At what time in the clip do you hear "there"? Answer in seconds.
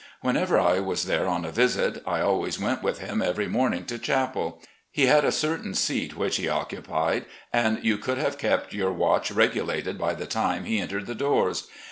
1.05-1.27